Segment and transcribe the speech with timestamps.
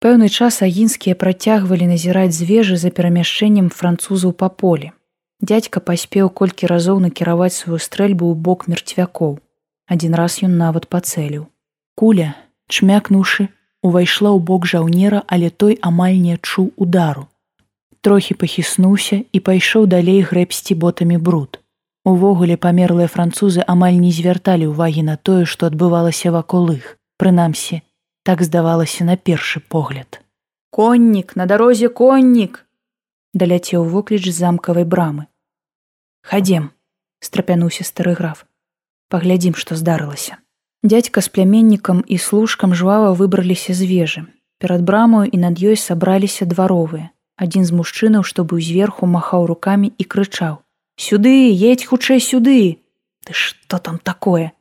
[0.00, 4.92] Пэўны час агінскія працягвалі назіраць з вежы за перамяшчэннем французаў па полі.
[5.40, 9.34] Дядька паспеў колькі разоў накіраваць сваю стрэльбу ў бок мерцвякоў.
[9.92, 11.44] Адзін раз ён нават пацэліў.
[12.00, 12.32] Куля,
[12.72, 13.48] чмякнуўшы,
[13.84, 17.28] увайшла ў бок жаўнера, але той амаль не адчуў удару.
[18.00, 21.60] Трохі пахіснуўся і пайшоў далей грэбсці ботамі бруд.
[22.08, 26.96] Увогуле памерлыя французы амаль не звярталі ўвагі на тое, што адбывалася вакол іх.
[27.20, 27.84] Прынамсі,
[28.22, 30.20] так здавалася на першы погляд.
[30.70, 32.66] Коннік, на дарозе коннік!
[33.34, 35.26] Даляцеў вокліч з замкавай брамы.
[36.22, 36.70] Хадзем,
[37.20, 38.46] страпянуўся стары граф.
[39.08, 40.38] Паглядзім, што здарылася.
[40.82, 44.22] Дядька з пляменнікам і служкам жвава выбраліся з вежы.
[44.58, 47.10] Перад брамою і над ёй сабраліся дваровыя.
[47.36, 50.60] Адзін з мужчынаў, што быў зверху махаў рукамі і крычаў:
[51.00, 52.84] сюды едь хутчэй сюды
[53.24, 54.52] ты что там такое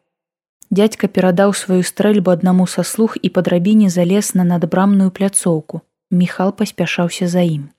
[0.69, 5.81] дядька перадаў сваю стрэльбу аднаму са слух і па драбіне залез на надбрамную пляцоўку
[6.21, 7.69] міхал паспяшаўся за ім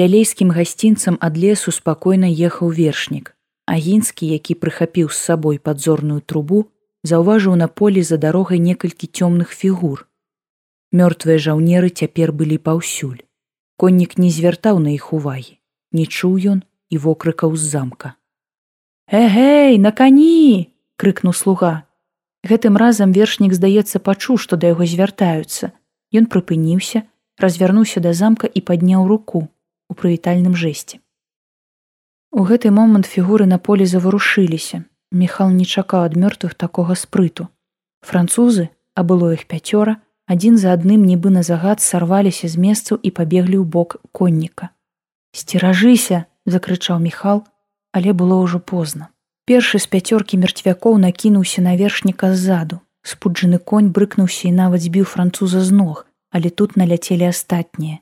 [0.00, 3.34] вялейскім гасцінцам ад лесу спакойна ехаў вершнік
[3.66, 6.64] агінскі які прыхапіў з сабой падзорную трубу
[7.12, 10.06] заўважыў на полі за дарогай некалькі цёмных фігур
[10.92, 13.22] мёртвыя жаўнеры цяпер былі паўсюль
[13.76, 15.58] коннік не звяртаў на іх увагі
[15.92, 18.14] не чуў ён і вокрыкаў з замка.
[19.08, 21.87] Эгэй, на кані!— крыкнуў слуга.
[22.46, 25.72] Гэтым разам вершнік, здаецца, пачуў, што да яго звяртаюцца.
[26.14, 27.02] Ён прыпыніўся,
[27.38, 29.48] развярнуўся да замка і падняў руку
[29.88, 31.02] у прывітальным жэсце.
[32.30, 34.84] У гэты момант фігуры на полі заварушыліся.
[35.10, 37.48] Міхал не чакаў ад мёртвых такога спрыту.
[38.04, 39.96] Французы, а было іх пяцёра,
[40.28, 44.70] адзін за адным нібы на загад сарваліся з месцаў і пабеглі ў бок конніка.
[45.32, 47.48] Сцеражыся, закрычаў міхал,
[47.92, 49.08] але было ўжо позна.
[49.48, 52.80] Першы з пяцёркі мерцвякоў накінуўся на вершніка ззаду.
[53.08, 57.98] спуджаны конь брыкнуўся і нават збіў француза з ног, але тут наляцелі астатнія.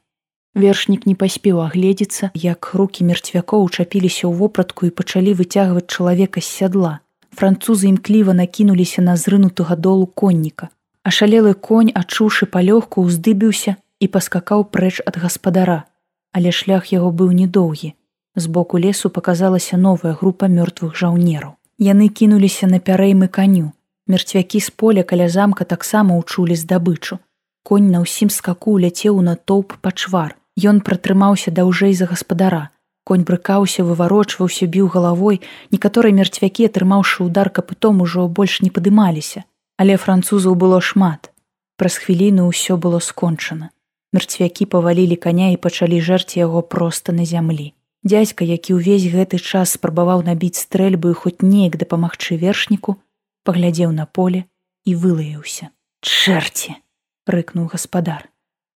[0.54, 6.48] Вершнік не паспеў агледзецца, як рукі мерцвякоў учапіліся ў вопратку і пачалі выцягваць чалавека з
[6.50, 6.94] сядла.
[7.36, 10.72] Французы імкліва накінуліся на зрынутага долу конніка.
[11.04, 15.84] Ашалелы конь, адчуўшы палёгку, уздыбіўся і паскакаў прэч ад гаспадара,
[16.32, 17.92] але шлях яго быў недоўгі.
[18.36, 21.56] Збоку лесу показалася новая група мёртвых жаўнераў.
[21.80, 23.72] Яны кінуліся на пярэймы каню.
[24.06, 27.18] Мерцвякі з поля каля замка таксама ўчулі здабычу.
[27.64, 30.36] Конь на ўсім скаку ляцеў на тоўп пачвар.
[30.56, 32.68] Ён пратрымаўся даўжэй за гаспадара.
[33.08, 35.40] Конь брыкаўся, выварочваўся, біў галавой.
[35.72, 39.44] Некаторыя мерцвякі, атрымаўшы удар капытом ужо больш не падымаліся.
[39.80, 41.32] Але французаў было шмат.
[41.76, 43.70] Праз хвіліну ўсё было скончана.
[44.12, 47.75] Мерцвякі павалілі каня і пачалі жэрці яго проста на зямлі.
[48.06, 53.02] Дядзька, які ўвесь гэты час спрабаваў набіць стрэльбу і хоць неяк дапамагчы вершніку,
[53.42, 54.46] паглядзеў на поле
[54.86, 55.74] і вылаяўся.
[56.06, 56.78] Чэрці!—
[57.26, 58.30] рыкнуў гаспадар.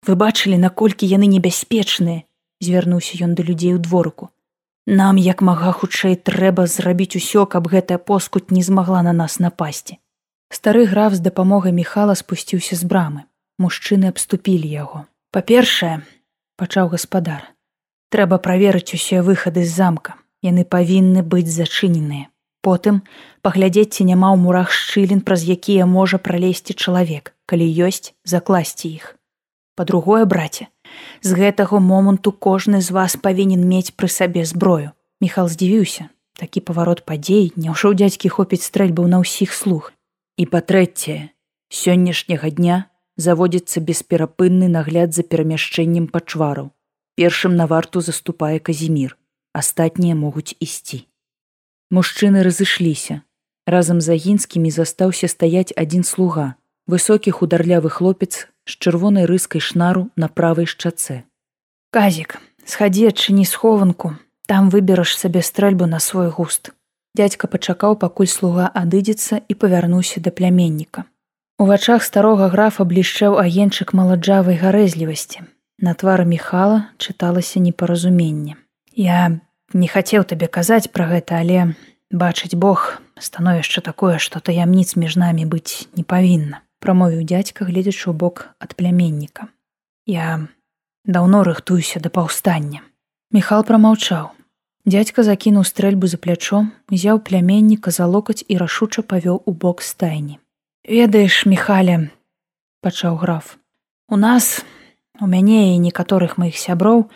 [0.07, 2.23] Вы бачылі, наколькі яны небяспечныя,
[2.63, 4.31] звярнуўся ён да людзей у дворыку.
[4.87, 9.99] Нам як мага хутчэй трэба зрабіць усё, каб гэтая поскуть не змагла на нас напасці.
[10.55, 13.27] Стары граф з дапамогай міхала спусціўся з брамы.
[13.59, 15.11] Мужчыны абступілі яго.
[15.35, 16.07] Па-першае,
[16.55, 17.56] пачаў гаспадар,
[18.17, 20.17] трэба праверыць усе выхады з замка.
[20.41, 22.33] Яны павінны быць зачыненыя.
[22.65, 23.03] Потым
[23.45, 29.05] паглядзець ці няма ў мурах шчылін праз якія можа пралезці чалавек калі ёсць закласці іх.
[29.77, 30.73] По-другое браце
[31.21, 34.97] з гэтага моманту кожны з вас павінен мець пры сабе зброю.
[35.21, 36.09] Міхал здзівіўся.
[36.41, 39.93] Такі паварот падзей няўжо дзядзькі хопіць стрэльбаў на ўсіх слух?
[40.41, 41.37] І па-трэцяе
[41.69, 42.89] сённяшняга дня
[43.21, 46.73] заводзіцца бесперапынны нагляд за перамяшчэннем пачвараў
[47.17, 49.17] першым на варту заступае казімир
[49.57, 51.09] астатнія могуць ісці.
[51.91, 53.25] Мужчыны разышліся.
[53.67, 56.55] Разам з агінскімі застаўся стаяць адзін слуга
[56.87, 61.25] высокі хударлявы хлопец з чырвонай рыскай шнару на правай шчаце.
[61.91, 62.37] Казік
[62.69, 64.15] схадзі адчыні схованку.
[64.47, 66.71] Там выбераш сабе стрэльбу на свой густ.
[67.17, 71.09] Дядька пачакаў пакуль слуга адыдзецца і павярнуўся да пляменніка.
[71.59, 75.49] У вачах старога графа блішчэў агенчык маладжавай гарэзлівасці
[75.79, 78.57] На твары міхала чыталася непаразуменне.
[78.97, 79.41] Я
[79.75, 81.77] не хацеў табе казаць пра гэта, але
[82.09, 88.17] бачыць Бог становішча такое, што таямніц між намі быць не павінна, прамовіў дзядзька, гледзячы ў
[88.17, 89.53] бок ад пляменніка.
[90.09, 90.49] Я
[91.05, 92.81] даўно рыхтуюся да паўстання.
[93.33, 94.33] Міхал прамаўчаў.
[94.87, 100.39] Дядзька закінуў стрэльбу за плячом, узяў пляменніка за локаць і рашуча павёў у бок стайні.
[100.87, 102.09] Ведаеш, міхале,
[102.81, 103.59] пачаў граф.
[104.09, 104.65] У нас
[105.21, 107.07] у мяне і некаторых маіх сяброў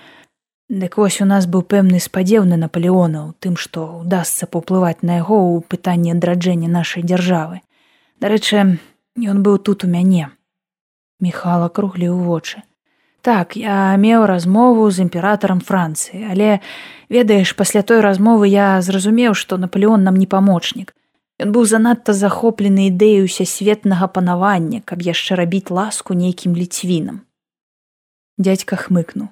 [0.71, 5.37] дык вось у нас быў пэўны спадзеў на наполеонаў тым што удасся паўплываць на яго
[5.37, 7.61] ў пытанне адраджэння нашай дзяржавы
[8.25, 8.65] дарэчы
[9.35, 10.33] ён быў тут у мяне
[11.21, 12.63] михала кругліў вочы
[13.21, 16.61] Так, я меў размову з імператарам Францыі, але
[17.13, 20.95] ведаеш, пасля той размовы я зразумеў, што Наполеон нам не памочнік.
[21.41, 27.29] Ён быў занадта захоплены ідэю усесветнага панавання, каб яшчэ рабіць ласку нейкім ліцвінам.
[28.41, 29.29] Дядька хмыкнуў.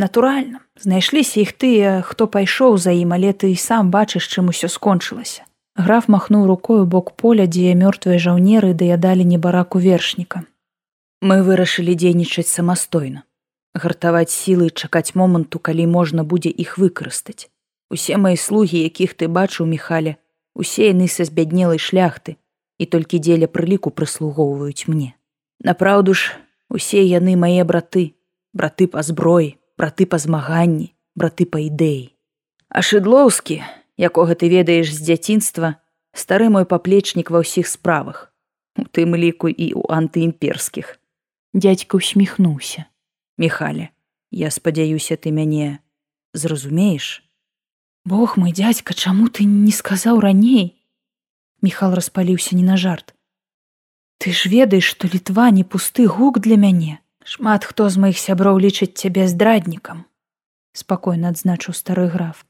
[0.00, 4.72] Натуральна, знайшліся іх тыя, хто пайшоў за ім, але ты і сам бачыш, чым усё
[4.72, 5.44] скончылася.
[5.76, 10.48] Граф махнуў рукою бок поля, дзе мёртвыя жаўнеры даядалі небараку вершніка.
[11.20, 13.28] Мы вырашылі дзейнічаць самастойна.
[13.76, 17.52] Гартаваць сілы і чакаць моманту, калі можна будзе іх выкарыстаць.
[17.92, 20.16] Усе мае слугі, якіх ты бачыў міхале,
[20.56, 22.40] усе яны са збяднелай шляхты
[22.80, 25.12] і толькі дзеля прыліку прыслугоўваюць мне.
[25.60, 26.32] Напраўду ж,
[26.74, 28.18] усе яны мае браты,
[28.50, 32.10] браты па зброі, браты па змаганні, браты па ідэі.
[32.68, 33.62] А шыдлоўскі,
[33.94, 35.78] якога ты ведаеш з дзяцінства,
[36.10, 38.34] стары мой паплечнік ва ўсіх справах,
[38.74, 40.98] у тым ліку і ў антыімперскіх.
[41.54, 42.90] Дядька усміхнуўся.
[43.38, 43.94] Міхале,
[44.34, 45.78] я спадзяюся, ты мяне
[46.34, 47.22] зразумееш.
[48.04, 50.82] Бог мой дядька, чаму ты не сказаў раней?
[51.62, 53.14] Міхал распаліўся не на жарт.
[54.18, 56.98] Ты ж ведаеш, што літва не пусты гук для мяне.
[57.24, 60.04] Шмат хто з маіх сяброў лічыць цябе здраднікам,
[60.76, 62.44] спакойна адзначыў стары граф.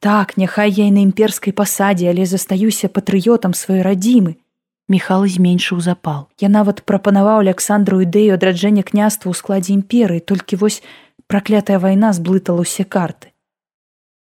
[0.00, 4.40] Так, няхай я і на імперскай пасадзе, але застаюся патрыётам сваёй радзімы.
[4.88, 6.28] Міхал зменшыў запал.
[6.40, 10.82] Я нават прапанаваў Александру ідэю адраджэння княства ў складзе імперыі, толькі вось
[11.28, 13.30] праклятая вайна зблытала ўсе карты.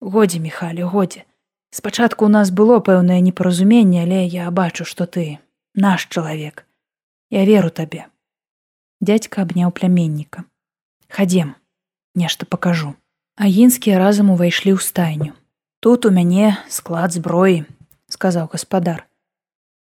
[0.01, 1.23] Годзе, Михалі, годзе.
[1.71, 5.39] Спачатку ў нас было пэўнае непаразуменне, але я бачу, што ты
[5.75, 6.65] наш чалавек.
[7.29, 8.07] Я веру табе.
[8.99, 10.43] Дядька абняў пляменніка.
[11.07, 11.55] Хадзем,
[12.15, 12.95] нешта пакажу.
[13.35, 15.33] Агінскія разам увайшлі ў стайню.
[15.79, 17.63] Тут у мяне склад зброі,
[18.11, 19.07] сказаў гаспадар.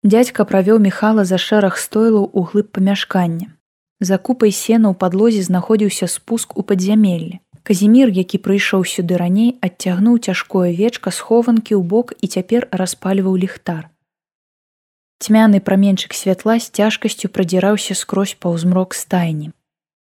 [0.04, 3.54] Дядька правёў міхала за шэраг стойлаў у глыб памяшкання.
[4.00, 7.40] За купай сена ў падлозе знаходзіўся спуск у падзямеллі.
[7.64, 13.90] Казімір, які прыйшоў сюды раней, адцягнуў цяжкое вечка схованкі ў бок і цяпер распальваў ліхтар.
[15.20, 19.52] Цьмяны праменчык святла з цяжкасцю прадзіраўся скрозь паўзмрок стайні.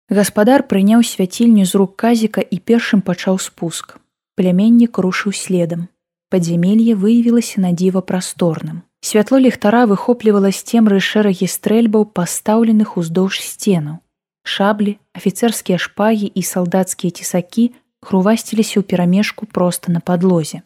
[0.10, 3.98] Гаспадар прыняў свяцільню з рук казіка і першым пачаў спуск
[4.36, 5.88] пляменнік рушыў следам.
[6.34, 8.82] Падзямелье выявілася на дзіва прасторным.
[9.06, 14.02] Святло ліхтара выхоплівала з цемры шэрагі стрэльбаў пастаўленых уздоўж сценаў.
[14.44, 17.70] Шаблі, афіцэрскія шпагі і салдацкія цісакі
[18.02, 20.66] хрувасціліся ў перамежку проста на падлозе.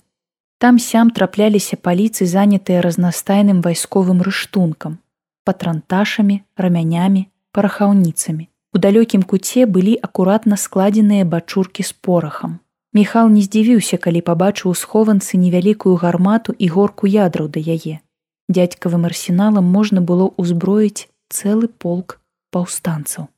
[0.58, 4.98] Там сям трапляліся паліцы, занятыя разнастайным вайсковым рыштункам,
[5.46, 8.50] патранташамі, рамянямі, парахаўніцамі.
[8.74, 12.58] У далёкім куце былі акуратна складзеныя бачуркі з порахам.
[12.94, 18.02] Міхал не здзівіўся, калі пабачыў у схованцы невялікую гармату і горку ядраў да яе.
[18.50, 22.18] Дядзькавым арсеналам можна было ўзброіць цэлы полк
[22.50, 23.30] паўстанцаў.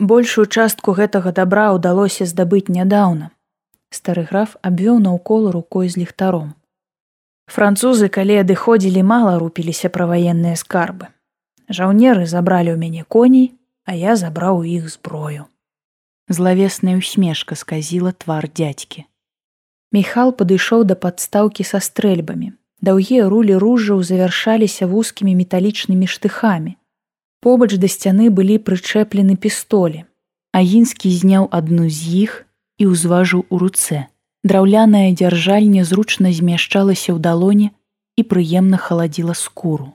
[0.00, 3.30] Большую частку гэтага дабра ўдалося здабыць нядаўна.
[3.92, 6.56] Стары граф абвёў наўкола рукой з ліхтаром.
[7.46, 11.12] Французы, калі адыходзілі мала рупіліся пра ваенныя скарбы.
[11.68, 13.52] Жаўнеры забралі ў мяне коней,
[13.84, 15.52] а я забраў у іх зброю
[16.32, 19.04] злавесная усмешка сказіла твар дядзькі.
[19.92, 22.52] Міхал падышоў да падстаўкі са стрэльбамі.
[22.82, 26.74] Даўгія рулі ружаў завяршаліся вузкімі металічнымі штыхамі.
[27.42, 30.04] Побач да сцяны былі прычэплены пістолі.
[30.52, 32.32] Агінскі зняў адну з іх
[32.78, 34.06] і ўзважыў у руцэ.
[34.44, 37.68] Драўляная дзяржальня зручна змяшчалася ў далоне
[38.16, 39.92] і прыемна халадзіла скуру.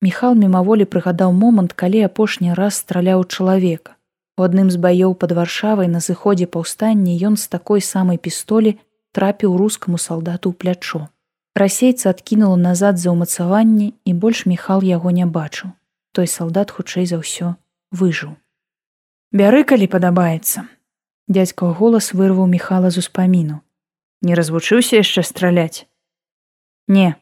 [0.00, 3.96] Міхал мімаволі прыгадаў момант, калі апошні раз страляў чалавека.
[4.40, 8.76] У адным з баёў пад варшавай на зыходзе паўстання ён з такой самай пістолі
[9.12, 11.12] трапіў рускаму салдату ў плячо.
[11.52, 15.76] Расейца адкінула назад за ўмацаванне і больш міхал яго не бачыў.
[16.16, 17.56] Той салдат хутчэй за ўсё
[17.92, 18.36] выжыў.
[19.36, 20.64] Бяры, калі падабаецца.
[21.30, 23.62] Дядзька голас вырваў міхала з успаміну.
[24.26, 25.86] Не развучыўся яшчэ страляць.
[26.90, 27.14] Не,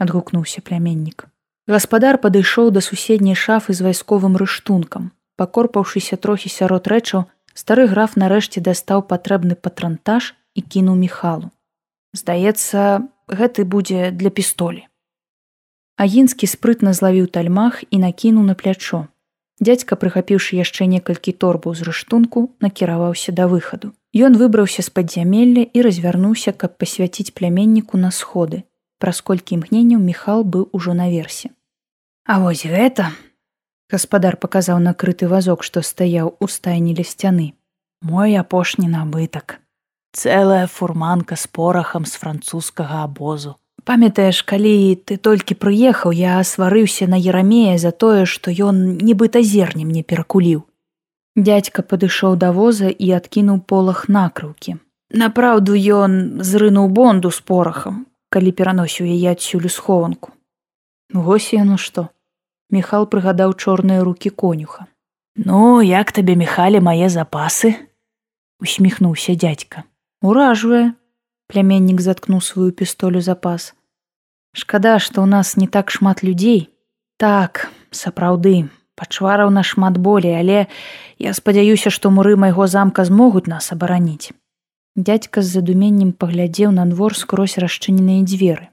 [0.00, 1.28] адгукнуўся пляменнік.
[1.68, 8.62] Гаспадар падышоў да суседняй шафы з вайсковым рыштункам, пакорпаўшыся трохі сярод рэчаў стары граф нарэшце
[8.68, 11.50] дастаў патрэбны патрантаж і кінуў міхалу
[12.14, 13.06] здаецца
[13.40, 14.86] гэты будзе для пістолі
[16.04, 19.06] агінскі спрытна злавіў тальмах і накінуў на плячо
[19.60, 23.92] дядзька прыхапіўшы яшчэ некалькі торбаў з рыштунку накіраваўся да выхаду.
[24.14, 28.64] Ён выбраўся з падзямелля і развярнуўся каб пасвяціць пляменніку на сходы.
[28.98, 31.50] Праз колькі імгненняў міхал быў ужо наверсе
[32.24, 33.12] а вось гэта
[33.92, 37.52] гаспадар паказаў накрыты вазок што стаяў у стайні ля сцяны
[38.00, 39.60] мой апошні набытак.
[40.12, 44.76] Цэлая фурманка з порахам з французскага абозу памятаеш калі
[45.08, 50.64] ты толькі прыехаў я сварыўся на ерамея за тое што ён нібыта зерне мне перакуліў
[51.36, 54.78] Дядька падышоў да воза і адкінуў полах накрыўкі.
[55.10, 60.30] Напраўду ён зрынуў бонду з порахам, калі пераносіў яе адсюль схованку.
[61.10, 62.08] Вось яно што.
[62.70, 64.86] Міхал прыгадаў чорныя рукі конюха.
[65.34, 67.74] Ну, як табе міхалі мае запасы?
[68.62, 69.82] усміхнуўся дядька.
[70.22, 70.94] Уражвае.
[71.48, 73.74] Пляменнік заткнуў сваю пістолю запас.
[74.54, 76.70] Шкада, што ў нас не так шмат людзей.
[77.18, 80.66] Так, сапраўды, пачвараў нашмат болей, але
[81.18, 84.32] я спадзяюся, што муры майго замка змогуць нас абараніць.
[84.96, 88.70] Дядька з задуменнем паглядзеў на двор скрозь расчыненыя дзверы.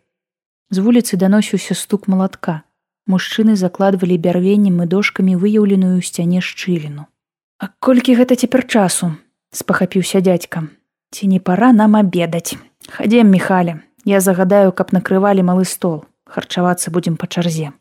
[0.69, 2.61] З вуліцы даносіўся стук малатка.
[3.09, 7.09] Мужчыны закладвалі бярвеннем і дошкамі выяўленую ў сцяне шчыліну.
[7.57, 9.17] А колькі гэта цяпер часу?
[9.51, 10.69] спахапіўся дядька.
[11.11, 12.55] Ці не пара нам абедаць.
[12.87, 13.75] Хадзем міхалі,
[14.05, 17.71] я загадаю, каб накрывалі малы стол, харчавацца будзем па чарзе.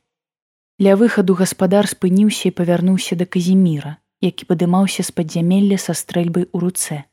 [0.81, 6.61] Ля выхаду гаспадар спыніўся і павярнуўся да казіміра, які падымаўся з падзямелля са стрэльбай у
[6.61, 7.05] руцэ.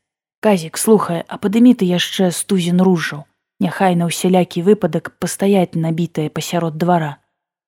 [0.41, 3.25] Казік слухае, а падымі ты яшчэ стузін ружаў.
[3.59, 7.17] Няхай на ўсялякі выпадак пастаяць набітае пасярод двара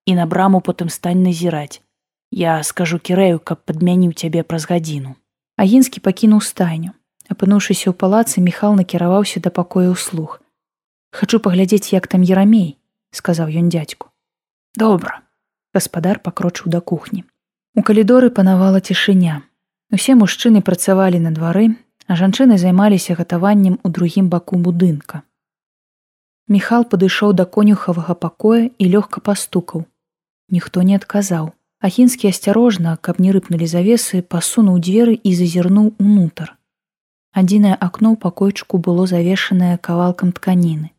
[0.06, 1.82] і на браму потым стань назіраць.
[2.32, 5.18] Я скажу кірэю, каб падмяніў цябе праз гадзіну.
[5.58, 6.94] Агінскі пакінуў стайню.
[7.30, 10.42] Апынуўшыся ў палацы міхал накіраваўся да пакоя ўслух.
[11.14, 12.78] Хачу паглядзець, як там ерамей,
[13.14, 14.10] сказаў ён дзядзьку.
[14.74, 15.22] Добра.
[15.74, 17.24] Гаспадар пакрочыў да кухні.
[17.78, 19.46] У калідоры панавала цішыня.
[19.94, 21.78] Усе мужчыны працавалі на двары,
[22.10, 25.22] а жанчыны займаліся гатаваннем у другім баку будынка.
[26.50, 29.86] Міхал падышоў да конюхавага пакоя і лёгка пастукаў.
[30.50, 31.54] Ніхто не адказаў.
[31.80, 36.59] Ахінскі асцярожна, каб не рыпнулі завесы, пасунуў дзверы і зазірнуў унутр.
[37.32, 40.90] Адзінае акно ў пакойчыку было завешанае кавалкам тканіны.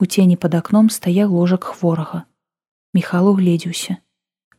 [0.00, 2.24] У цені пад акном стаяў ложак хворага.
[2.92, 3.98] Міхал угледзеўся.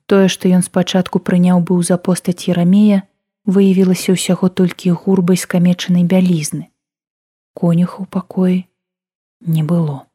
[0.08, 3.04] Тое, што ён спачатку прыняў быў за постаць ерамея,
[3.44, 6.72] выявілася ўсяго толькі гурбай скамечанай бялізны.
[7.54, 8.58] Конюха ў пакоі
[9.44, 10.08] не было.